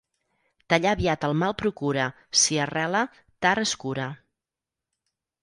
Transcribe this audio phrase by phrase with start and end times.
[0.73, 2.07] Tallar aviat el mal procura,
[2.45, 3.03] si arrela,
[3.47, 4.09] tard es cura.